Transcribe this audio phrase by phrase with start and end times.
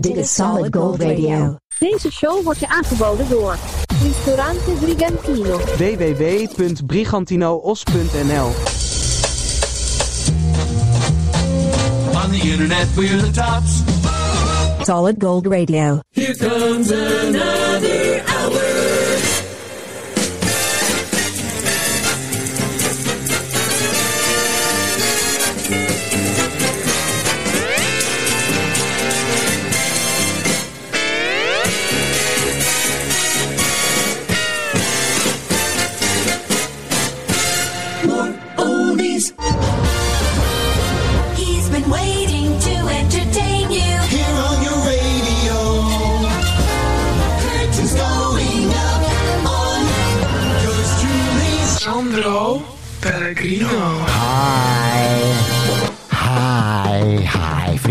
[0.00, 1.56] Dit is Solid Gold Radio.
[1.78, 3.56] Deze show wordt je aangeboden door
[4.02, 5.58] Ristorante Brigantino.
[5.58, 8.46] www.brigantinoos.nl
[12.22, 13.82] On the internet, we're the tops.
[14.84, 16.00] Solid Gold Radio.
[16.10, 18.79] Here comes another hour.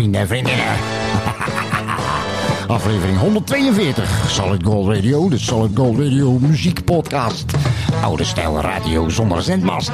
[0.00, 0.64] En vriendinnen.
[2.66, 7.52] Aflevering 142, Solid Gold Radio, de Solid Gold Radio muziekpodcast.
[8.02, 9.90] Oude stijl radio zonder zendmast.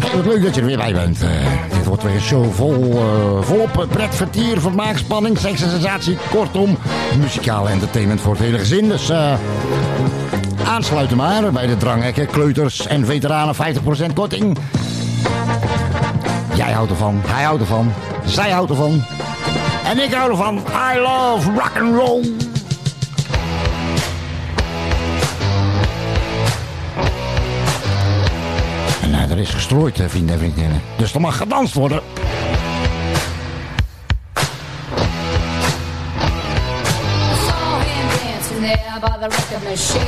[0.00, 1.22] Hey, wat leuk dat je er weer bij bent.
[1.22, 1.28] Eh,
[1.72, 6.18] dit wordt weer een show vol, eh, volop pret, vertier, vermaak, spanning, seks en sensatie.
[6.30, 6.78] Kortom,
[7.20, 8.88] muzikaal entertainment voor het hele gezin.
[8.88, 9.32] Dus eh,
[10.66, 14.58] aansluiten maar bij de dranghekken, kleuters en veteranen 50% korting.
[16.68, 17.92] Jij houdt ervan, hij houdt ervan,
[18.24, 19.04] zij houdt ervan.
[19.84, 20.56] En ik hou ervan.
[20.56, 22.24] I love rock and roll.
[29.02, 30.82] En nou, er is gestrooid, hè, vrienden en vriendinnen.
[30.96, 32.02] Dus er mag gedanst worden.
[39.00, 40.02] by the record machine.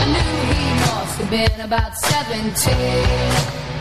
[0.00, 3.67] I knew he must have been about 17.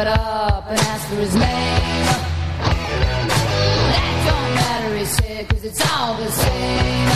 [0.00, 2.06] Got up and asked for his name.
[3.92, 7.10] That don't matter, he said, cause it's all the same.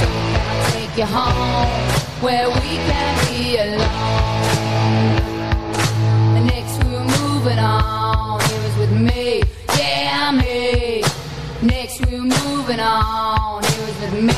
[0.00, 1.70] So can I take you home
[2.24, 4.16] where we can be alone?
[6.44, 9.44] Next we were moving on, he was with me,
[9.78, 11.04] yeah, me.
[11.62, 14.34] Next we were moving on, he was with me,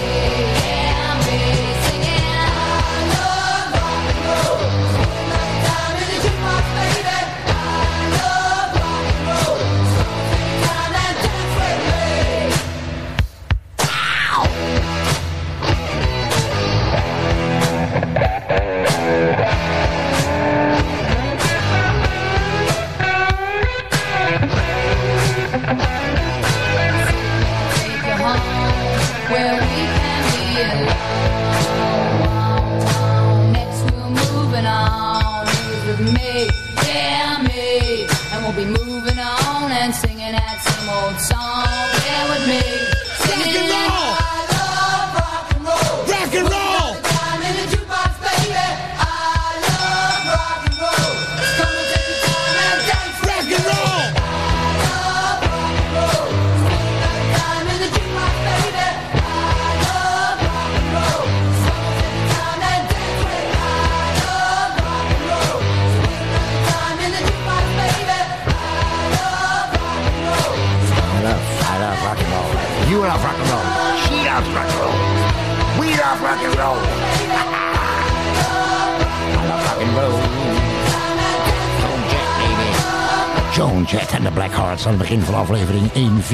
[86.28, 86.30] 4-2.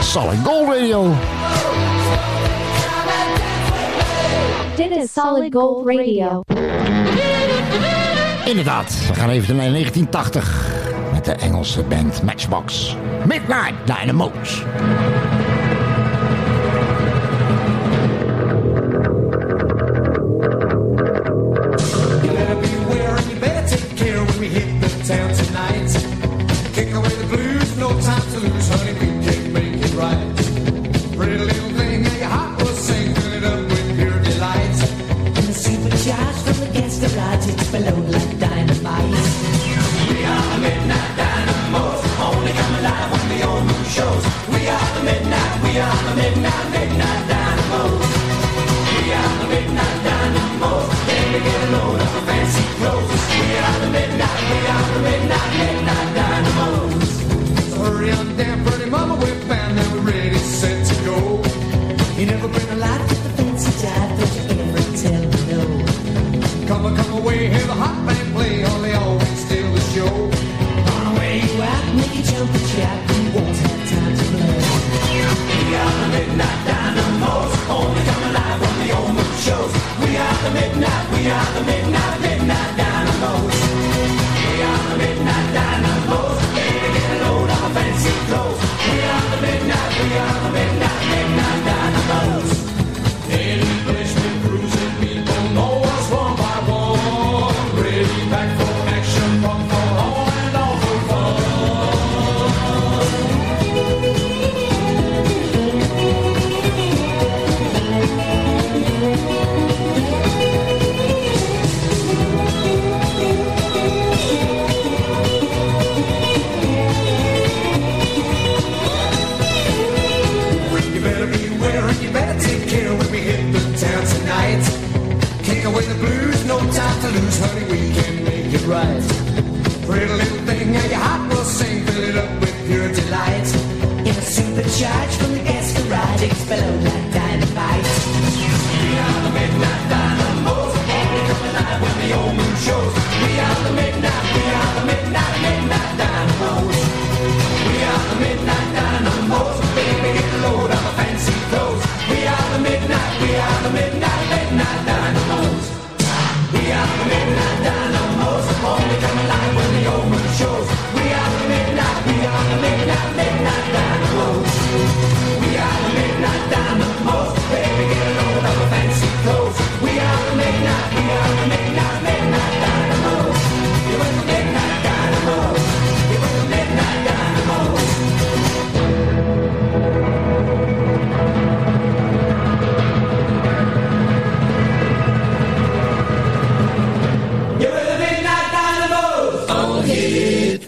[0.00, 1.14] Solid Gold Radio.
[4.76, 6.42] Dit is Solid Gold Radio.
[8.44, 10.66] Inderdaad, we gaan even naar 1980
[11.12, 12.96] met de Engelse band Matchbox.
[13.26, 14.64] Midnight Dynamos.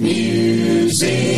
[0.00, 1.30] Music,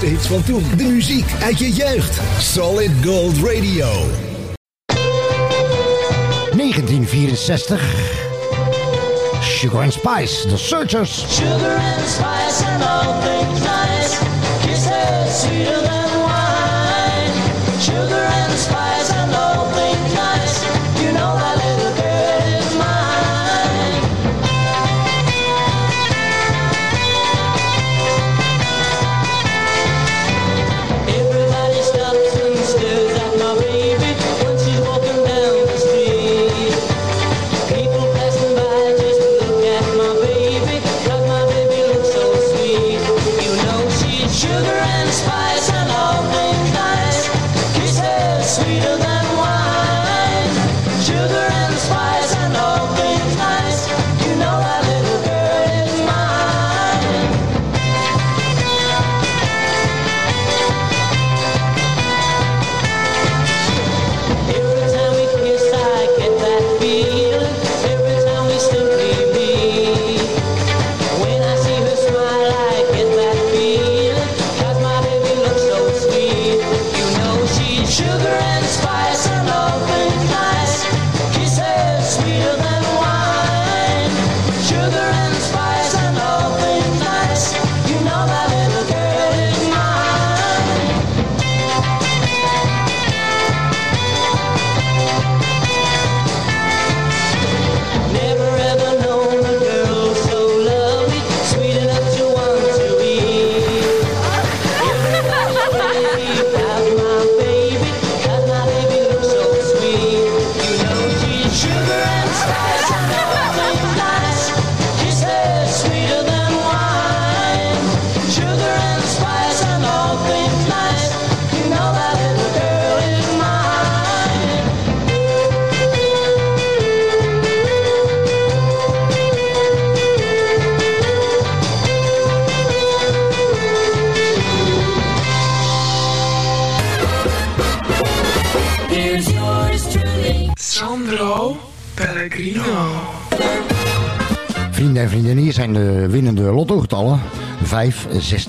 [0.00, 0.64] grootste hits van toen.
[0.76, 2.20] De muziek uit je jeugd.
[2.38, 3.88] Solid Gold Radio.
[6.56, 7.82] 1964.
[9.42, 11.24] Sugar and Spice, The Searchers.
[11.28, 14.18] Sugar and spice and all things nice.
[14.62, 16.09] Kisses sweeter than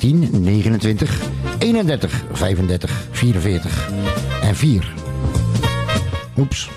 [0.02, 1.22] 16, 29,
[1.60, 3.90] 31, 35, 44
[4.42, 4.94] en 4.
[6.38, 6.70] Oeps.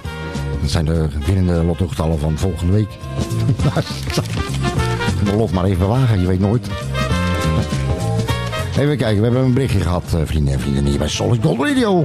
[0.60, 2.88] Dat zijn de winnende lottogetallen van volgende week.
[5.24, 6.68] de lot maar even bewagen, je weet nooit.
[8.78, 11.60] Even kijken, we hebben een berichtje gehad, eh, vrienden en vriendinnen, hier bij Solid Gold
[11.60, 12.04] Radio.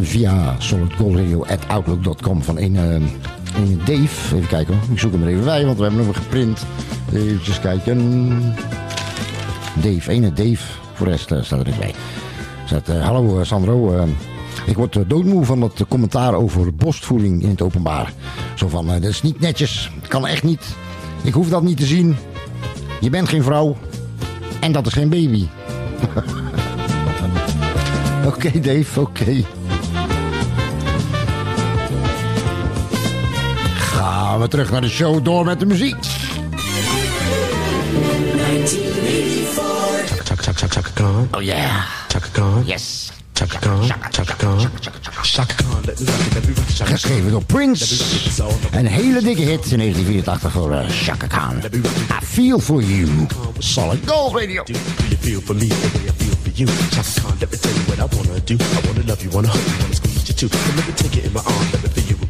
[0.00, 2.92] Via solidgoldradio.outlook.com van een, eh,
[3.56, 4.36] een Dave.
[4.36, 6.66] Even kijken ik zoek hem er even bij, want we hebben hem geprint.
[7.12, 8.54] Even kijken.
[9.80, 10.64] Dave, ene Dave.
[10.94, 11.94] Voor de rest eh, staat er niet bij.
[12.66, 14.06] Zegt, eh, hallo eh, Sandro,
[14.66, 18.12] ik word doodmoe van dat commentaar over borstvoeding in het openbaar.
[18.54, 20.76] Zo van, dat is niet netjes, kan echt niet.
[21.22, 22.16] Ik hoef dat niet te zien.
[23.00, 23.76] Je bent geen vrouw.
[24.60, 25.46] En dat is geen baby.
[28.26, 29.44] Oké Dave, oké.
[33.74, 36.17] Gaan we terug naar de show door met de muziek.
[40.58, 41.28] Chaka Chaka Chaka Chaka Khan.
[41.34, 41.86] Oh yeah.
[42.08, 42.64] Chaka Khan.
[42.66, 43.12] Yes.
[43.34, 43.86] Chaka Khan.
[44.10, 44.58] Chaka Khan.
[45.22, 45.82] Chaka Khan.
[45.86, 48.04] Let me rock it, let me rock it, Chaka Geschreven door Prince.
[48.72, 51.62] Een hele dikke hit in 1984 voor uh, Chaka Khan.
[52.22, 53.26] I feel for you.
[53.58, 54.64] Solid Gold Radio.
[54.64, 56.66] Do you feel for me the way I feel for you?
[56.90, 58.56] Chaka Khan, let me tell you what I wanna do.
[58.58, 60.48] I wanna love you, wanna hug you, wanna squeeze you too.
[60.48, 61.87] So let me take it in my arms, let me feel you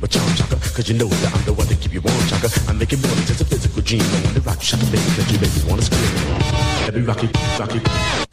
[0.08, 0.56] with charm, Chaka.
[0.74, 2.48] Cause you know that I'm the one to keep you warm, Chaka.
[2.68, 4.02] I make it more than just a physical dream.
[4.02, 6.02] I wanna rock you, Chaka, baby, cause you make me wanna scream.
[6.84, 8.27] Let me rock you, rock.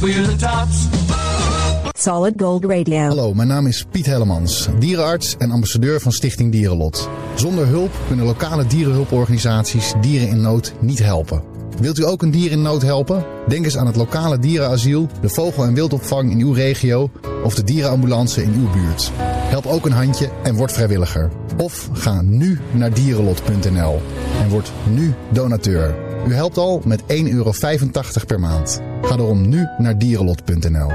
[0.00, 0.88] The tops.
[1.98, 2.98] Solid Gold Radio.
[2.98, 7.08] Hallo, mijn naam is Piet Hellemans, dierenarts en ambassadeur van Stichting Dierenlot.
[7.34, 11.42] Zonder hulp kunnen lokale dierenhulporganisaties dieren in nood niet helpen.
[11.80, 13.24] Wilt u ook een dier in nood helpen?
[13.48, 17.10] Denk eens aan het lokale dierenasiel, de vogel- en wildopvang in uw regio
[17.44, 19.10] of de dierenambulance in uw buurt.
[19.22, 21.30] Help ook een handje en word vrijwilliger.
[21.56, 24.00] Of ga nu naar dierenlot.nl
[24.40, 26.09] en word nu donateur.
[26.26, 27.52] U helpt al met 1,85 euro
[28.26, 28.80] per maand.
[29.02, 30.90] Ga daarom nu naar dierenlot.nl.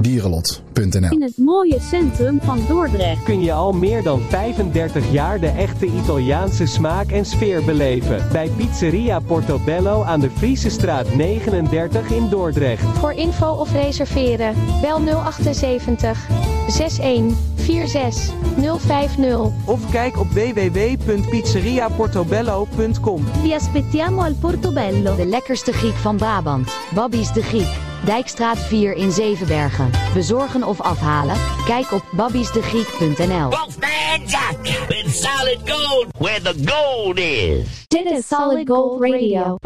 [0.00, 5.46] Dierenlot.nl In het mooie centrum van Dordrecht kun je al meer dan 35 jaar de
[5.46, 8.28] echte Italiaanse smaak en sfeer beleven.
[8.32, 12.84] Bij Pizzeria Portobello aan de Friese straat 39 in Dordrecht.
[12.84, 16.28] Voor info of reserveren, bel 078
[16.68, 18.40] 61 46
[18.78, 19.50] 050.
[19.66, 23.24] Of kijk op www.pizzeriaportobello.com.
[23.42, 25.16] Vi aspettiamo al Portobello.
[25.16, 26.72] De lekkerste Griek van Brabant.
[26.94, 27.90] Babby's de Griek.
[28.04, 29.90] Dijkstraat 4 in Zevenbergen.
[30.64, 31.36] Of afhalen?
[31.66, 33.48] Kijk op babbiesdegriek.nl.
[33.48, 34.56] Wolfman Jack
[34.88, 37.84] with solid gold where the gold is.
[37.88, 39.56] Dit is Solid Gold Radio.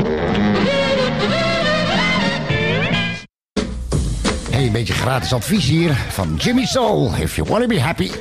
[4.50, 7.10] Hey, een beetje gratis advies hier van Jimmy Soul.
[7.20, 8.04] If you wanna be happy.
[8.04, 8.20] If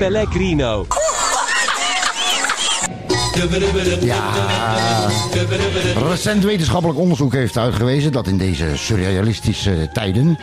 [0.00, 0.86] Pellegrino.
[4.00, 4.30] Ja,
[6.08, 10.38] recent wetenschappelijk onderzoek heeft uitgewezen dat in deze surrealistische tijden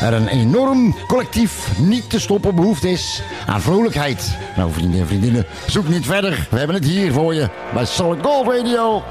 [0.00, 4.36] er een enorm collectief niet te stoppen behoefte is aan vrolijkheid.
[4.56, 6.46] Nou vrienden en vriendinnen, zoek niet verder.
[6.50, 9.02] We hebben het hier voor je bij Solid Gold Radio.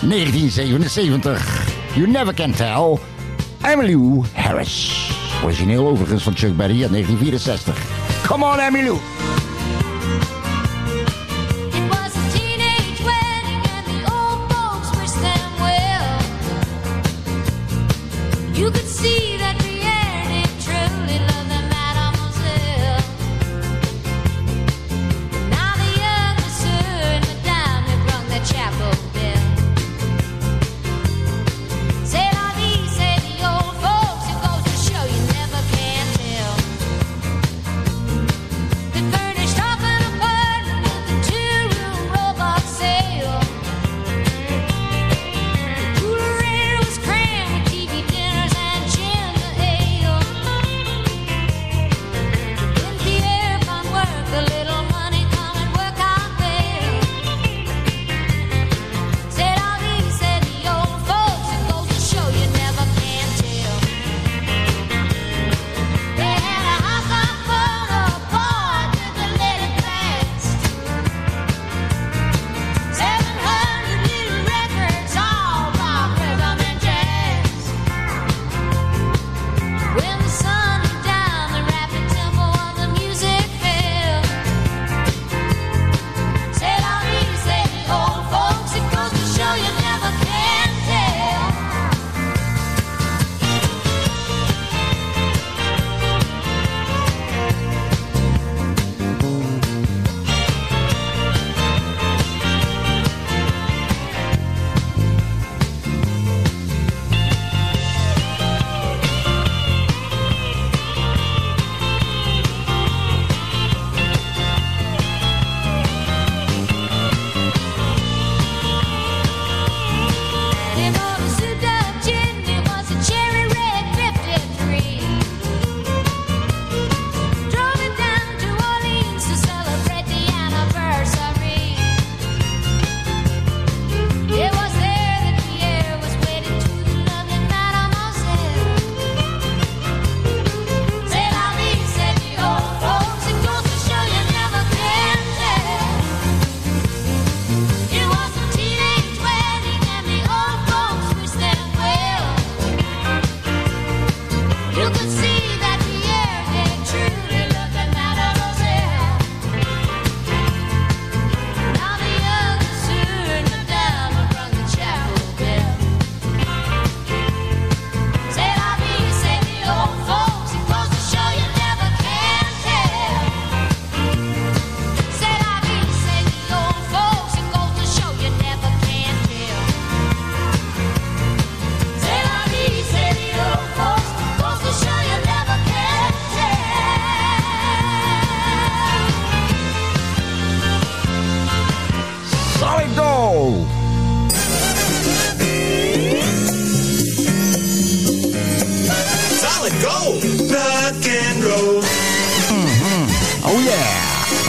[0.00, 1.66] 1977.
[1.94, 2.98] You never can tell.
[3.72, 5.10] Emily Harris.
[5.44, 7.97] Origineel overigens van Chuck Berry uit 1964.
[8.28, 9.17] Come on, Emilou.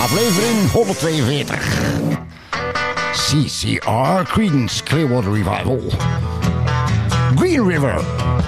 [0.09, 1.53] aflevering 142.
[3.13, 5.77] CCR Creedence Clearwater Revival.
[7.35, 8.38] Green River.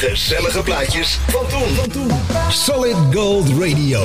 [0.00, 1.46] gezellige plaatjes van
[1.92, 2.10] toen.
[2.48, 4.00] Solid Gold Radio.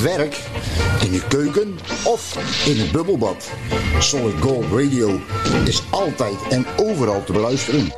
[0.00, 0.40] werk,
[1.04, 3.50] in je keuken of in het bubbelbad.
[3.98, 5.20] Solid Gold Radio
[5.64, 7.92] is altijd en overal te beluisteren.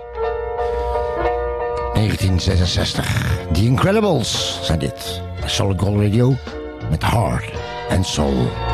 [1.93, 5.21] 1966, The Incredibles zijn dit.
[5.47, 6.37] Solid Gold Radio
[6.91, 7.51] met Hard
[7.89, 8.70] en Soul.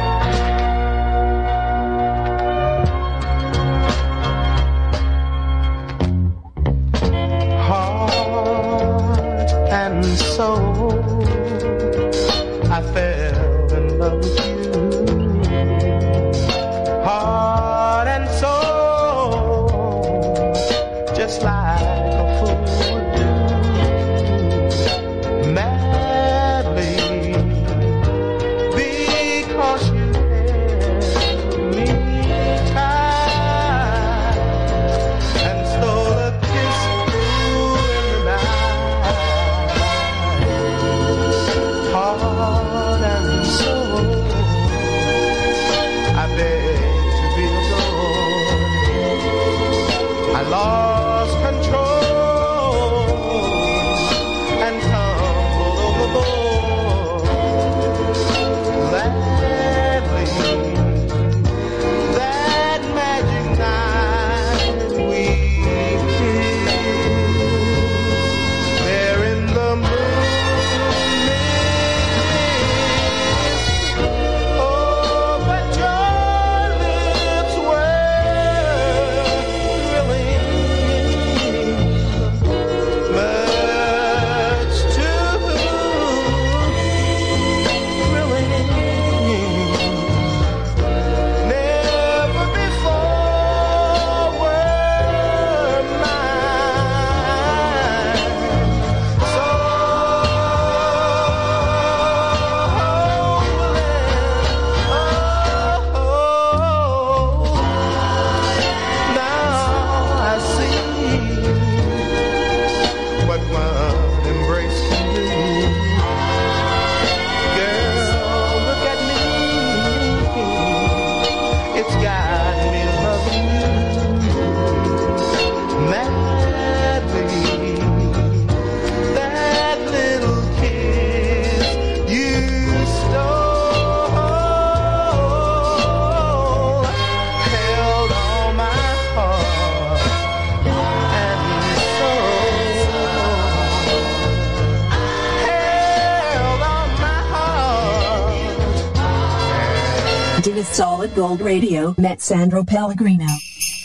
[152.08, 153.24] Met Sandro Pellegrino.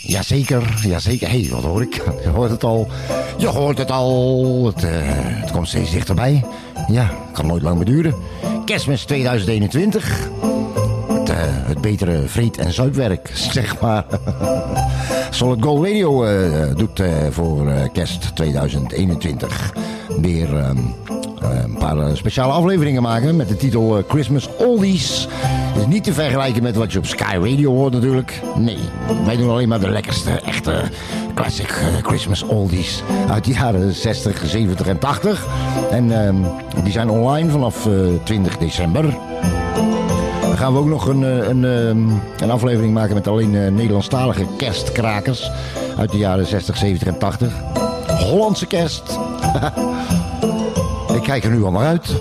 [0.02, 1.28] Jazeker, jazeker.
[1.30, 1.94] Hé, hey, wat hoor ik?
[2.24, 2.88] Je hoort het al.
[3.38, 4.66] Je hoort het al.
[4.66, 6.44] Het, eh, komt steeds dichterbij.
[6.88, 8.14] Ja, kan nooit lang meer duren.
[8.64, 10.28] Kerstmis 2021.
[11.08, 14.04] Het, eh, het betere vreet- en zuipwerk, zeg maar.
[15.30, 19.72] Solid Gold Radio eh, doet voor kerst 2021
[20.20, 20.78] weer ehm,
[21.42, 25.28] eh, een paar speciale afleveringen maken met de titel Christmas Oldies.
[25.76, 28.40] Is niet te vergelijken met wat je op Sky Radio hoort natuurlijk.
[28.56, 28.78] Nee,
[29.24, 30.82] wij doen alleen maar de lekkerste, echte
[31.34, 35.46] classic eh, Christmas Oldies uit de jaren 60, 70 en 80.
[35.90, 36.36] En ehm,
[36.82, 37.92] die zijn online vanaf eh,
[38.24, 39.16] 20 december.
[40.52, 42.08] Dan gaan we ook nog een, eh, ehm,
[42.38, 45.50] een aflevering maken met alleen eh, Nederlandstalige kerstkrakers
[45.98, 47.52] uit de jaren 60, 70 en 80.
[48.06, 49.18] Hollandse kerst.
[51.16, 52.20] Ik kijk er nu al uit.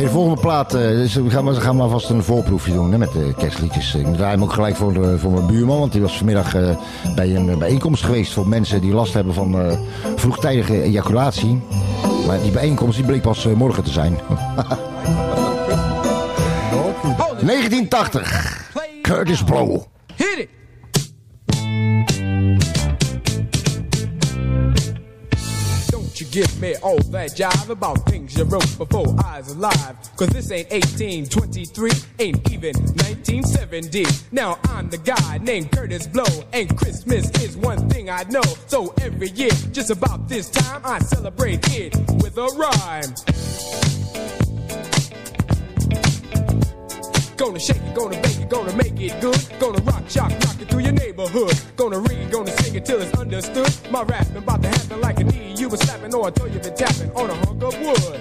[0.00, 2.92] Hey, de volgende plaat, eh, dus we gaan, maar, gaan maar vast een voorproefje doen
[2.92, 3.94] hè, met de kerstliedjes.
[3.94, 6.76] Ik draai hem ook gelijk voor, eh, voor mijn buurman, want die was vanmiddag eh,
[7.14, 9.78] bij een eh, bijeenkomst geweest voor mensen die last hebben van eh,
[10.16, 11.62] vroegtijdige ejaculatie.
[12.26, 14.18] Maar die bijeenkomst die bleek pas eh, morgen te zijn.
[17.40, 18.70] 1980.
[19.02, 19.80] Curtis Blow.
[26.30, 29.96] Give me all that jive about things you wrote before I was alive.
[30.16, 34.04] Cause this ain't 1823, ain't even 1970.
[34.30, 38.42] Now I'm the guy named Curtis Blow, and Christmas is one thing I know.
[38.66, 43.14] So every year, just about this time, I celebrate it with a rhyme.
[47.40, 49.40] Gonna shake it, gonna bake it, gonna make it good.
[49.58, 51.58] Gonna rock, shock, rock it through your neighborhood.
[51.74, 53.72] Gonna read, gonna sing it till it's understood.
[53.90, 55.19] My rapping about to happen like
[56.22, 58.20] I thought you been tapping on a hunk of wood.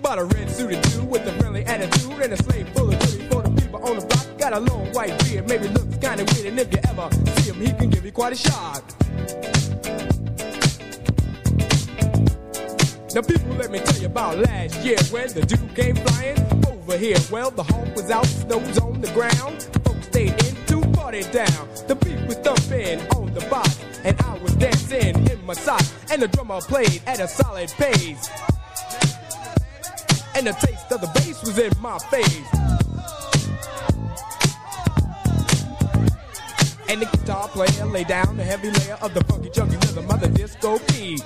[0.00, 3.28] Bought a red suited dude with a friendly attitude and a slave full of goodies
[3.30, 4.38] for the people on the block.
[4.38, 7.60] Got a long white beard, maybe looks kinda weird, and if you ever see him,
[7.60, 8.82] he can give you quite a shock.
[13.14, 16.96] Now, people, let me tell you about last year when the dude came flying over
[16.96, 17.18] here.
[17.30, 19.68] Well, the hawk was out, snow's on the ground.
[19.84, 21.68] Folks stayed in to party down.
[21.86, 25.14] The beat was thumping on the box, and I was dancing
[25.52, 25.92] socks.
[26.10, 28.30] And the drummer played at a solid pace.
[30.34, 32.48] And the taste of the bass was in my face.
[36.88, 40.20] And the guitar player laid down the heavy layer of the funky junky rhythm of
[40.20, 41.22] the disco beat.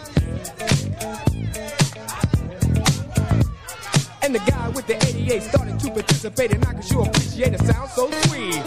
[4.23, 7.61] And the guy with the 88 started to participate, and I can sure appreciate it
[7.61, 8.63] sound so sweet.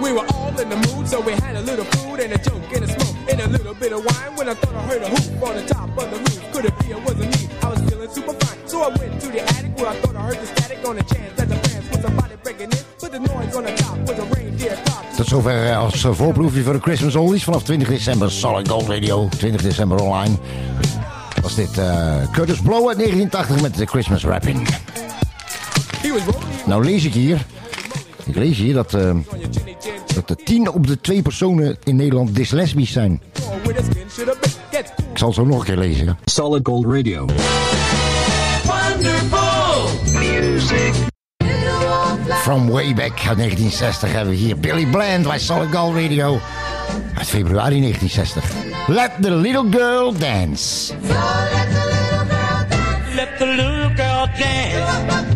[0.00, 2.62] We were all in the mood, so we had a little food and a joke
[2.74, 4.36] and a smoke and a little bit of wine.
[4.36, 6.78] When I thought I heard a hoop on the top of the roof, could it
[6.80, 7.48] be it wasn't me?
[7.62, 10.22] I was feeling super fine, so I went to the attic where I thought I
[10.28, 12.84] heard the static on the chance that the fans was somebody breaking in.
[13.00, 15.04] But the noise on the top was a reindeer clock.
[15.16, 18.30] Tot zover eh, als eh, voorproefje voor de Christmas Oldies vanaf 20 december.
[18.30, 20.36] Solid Gold Radio, 20 december online.
[21.42, 24.68] Was dit eh, Curtis Blow uit 1980 met de Christmas Rapping.
[26.66, 27.46] Nou lees ik hier,
[28.24, 29.10] ik lees hier dat, eh,
[30.14, 33.22] dat de 10 op de twee personen in Nederland dyslesbisch zijn.
[35.12, 36.04] Ik zal het zo nog een keer lezen.
[36.04, 36.16] ja.
[36.24, 37.26] Solid Gold Radio.
[38.64, 40.94] Wonderful music.
[42.28, 46.40] From way back uit 1960 hebben we hier Billy Bland bij Solid Gold Radio.
[47.14, 48.44] Uit februari 1960.
[48.86, 50.92] Let the little girl dance.
[53.14, 55.04] Let the little girl dance.
[55.06, 55.33] Let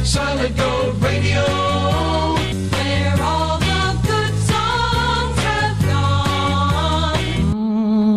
[0.03, 1.45] Solid Gold Radio.
[2.71, 7.19] Where all the good songs have gone.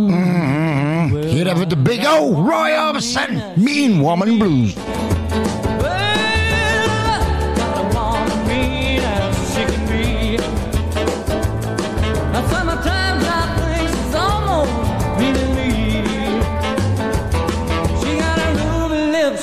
[0.07, 1.29] Mm-hmm.
[1.29, 4.73] Hier hebben we Big O, Roy Orbison, Mean Woman Blues.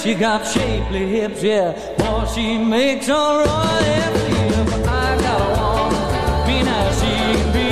[0.07, 1.73] She got shapely hips, yeah.
[1.99, 4.87] Boy, she makes a royal flip.
[4.87, 7.71] I got a woman mean as she can be.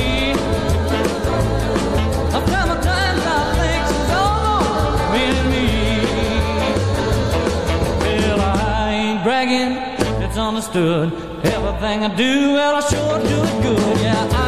[2.32, 5.68] Now sometimes I think she's almost meaning me.
[8.02, 9.72] Well, I ain't bragging,
[10.24, 11.12] it's understood.
[11.44, 13.96] Everything I do, well, I sure do it good.
[14.00, 14.43] Yeah, I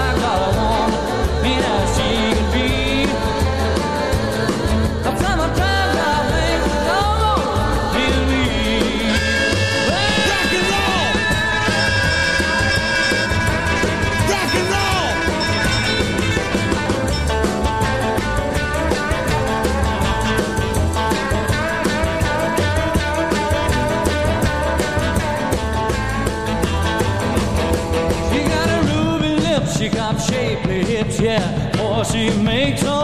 [31.78, 32.95] 或许没错。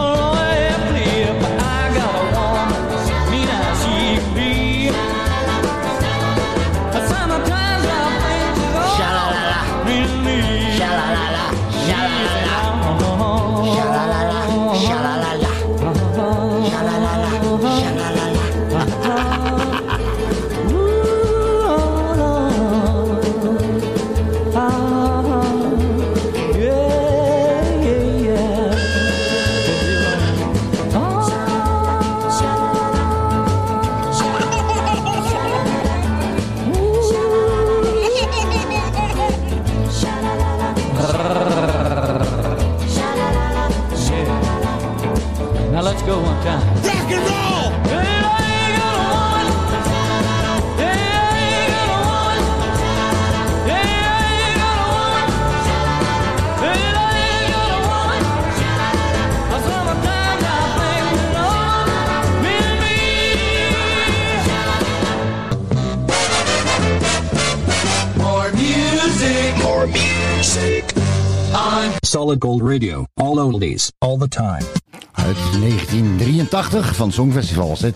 [71.53, 73.05] On Solid Gold Radio.
[73.15, 74.65] All oldies, all the time.
[75.11, 77.95] Uit 1983 van Songfestival was dit.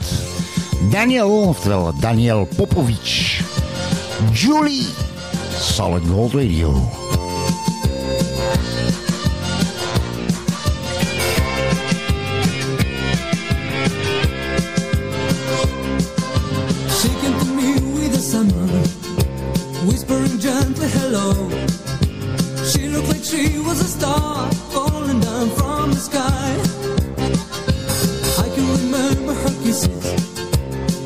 [0.91, 3.41] Daniel, oftewel Daniel Popovic.
[4.33, 4.85] Julie.
[5.59, 6.73] Solid Gold Radio.
[17.21, 18.67] Came to me with the summer,
[19.85, 21.86] whispering gently hello.
[22.67, 26.49] She looked like she was a star falling down from the sky.
[28.43, 30.05] I can remember her kisses.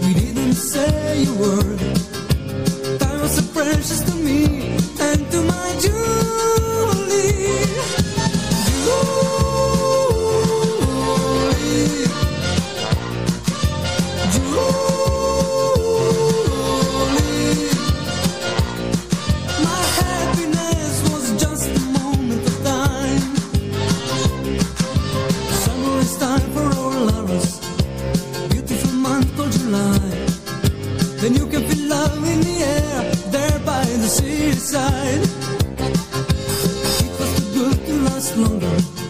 [0.03, 1.80] We didn't say a word.
[2.99, 4.71] Time was so precious to me
[38.22, 39.01] good to last longer,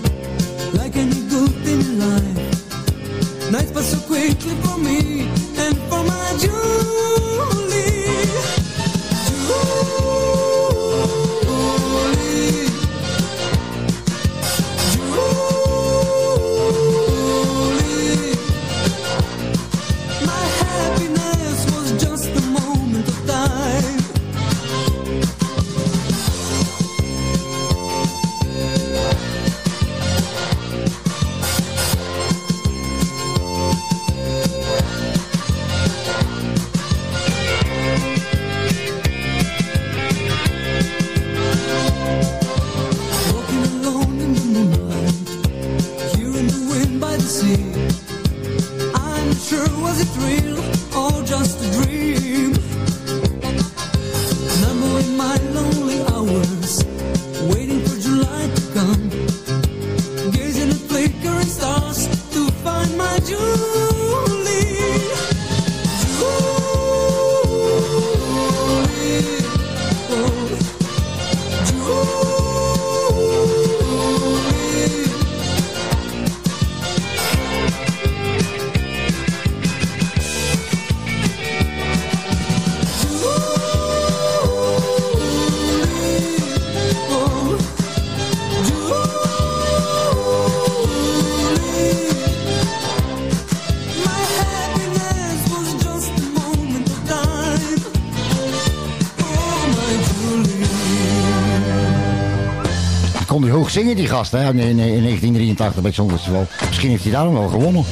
[103.71, 105.91] Zingen, die gast, hè, in, in, in 1983 bij
[106.39, 106.67] het.
[106.67, 107.83] Misschien heeft hij daarom wel gewonnen.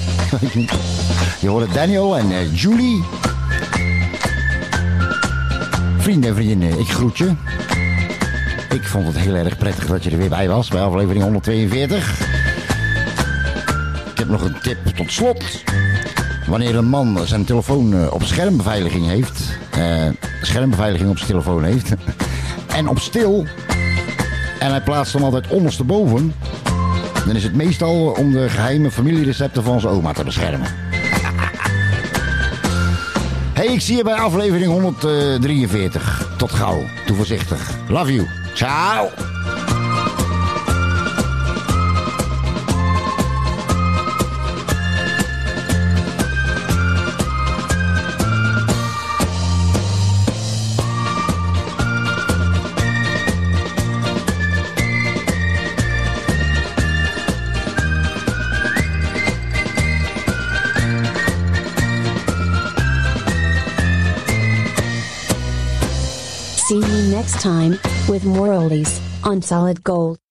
[1.42, 3.04] Je hoort Daniel en eh, Julie.
[5.98, 7.32] Vrienden en vriendinnen, ik groet je.
[8.70, 12.20] Ik vond het heel erg prettig dat je er weer bij was, bij aflevering 142.
[14.12, 15.64] Ik heb nog een tip tot slot.
[16.48, 20.08] Wanneer een man zijn telefoon eh, op schermbeveiliging heeft, eh,
[20.42, 21.92] schermbeveiliging op zijn telefoon heeft,
[22.78, 23.46] en op stil,
[24.60, 26.34] en hij plaatst hem altijd ondersteboven,
[27.26, 30.68] dan is het meestal om de geheime familierecepten van zijn oma te beschermen.
[33.54, 36.30] Hey, ik zie je bij aflevering 143.
[36.38, 36.82] Tot gauw.
[37.06, 37.72] Doe voorzichtig.
[37.88, 38.28] Love you.
[38.54, 39.29] Ciao.
[67.40, 67.72] Time
[68.10, 70.29] with more oldies on Solid Gold.